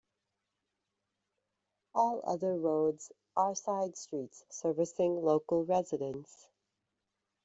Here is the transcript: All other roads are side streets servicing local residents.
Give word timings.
All 1.93 2.21
other 2.25 2.57
roads 2.57 3.11
are 3.37 3.53
side 3.55 3.95
streets 3.95 4.43
servicing 4.49 5.21
local 5.23 5.63
residents. 5.63 6.47